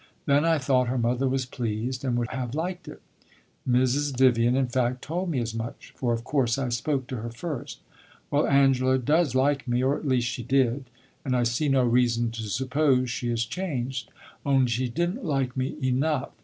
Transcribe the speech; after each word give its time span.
Then 0.25 0.45
I 0.45 0.57
thought 0.57 0.87
her 0.87 0.97
mother 0.97 1.29
was 1.29 1.45
pleased, 1.45 2.03
and 2.03 2.17
would 2.17 2.29
have 2.29 2.55
liked 2.55 2.87
it. 2.87 3.03
Mrs. 3.69 4.17
Vivian, 4.17 4.55
in 4.57 4.65
fact, 4.65 5.03
told 5.03 5.29
me 5.29 5.39
as 5.39 5.53
much; 5.53 5.93
for 5.95 6.11
of 6.11 6.23
course 6.23 6.57
I 6.57 6.69
spoke 6.69 7.05
to 7.05 7.17
her 7.17 7.29
first. 7.29 7.81
Well, 8.31 8.47
Angela 8.47 8.97
does 8.97 9.35
like 9.35 9.67
me 9.67 9.83
or 9.83 9.95
at 9.95 10.07
least 10.07 10.27
she 10.27 10.41
did 10.41 10.85
and 11.23 11.35
I 11.37 11.43
see 11.43 11.69
no 11.69 11.83
reason 11.83 12.31
to 12.31 12.41
suppose 12.49 13.11
she 13.11 13.29
has 13.29 13.45
changed. 13.45 14.09
Only 14.43 14.71
she 14.71 14.89
did 14.89 15.11
n't 15.17 15.23
like 15.23 15.55
me 15.55 15.77
enough. 15.83 16.31